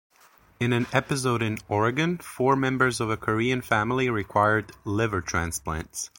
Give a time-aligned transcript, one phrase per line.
[0.59, 6.09] In an episode in Oregon, four members of a Korean family required liver transplants.